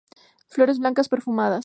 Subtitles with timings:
[0.53, 1.59] Flores blancas, perfumadas.